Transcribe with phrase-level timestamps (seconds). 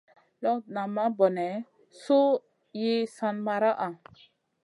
[0.43, 1.47] Lop nalam bone
[2.01, 2.21] su
[2.79, 3.87] yi san maraʼha?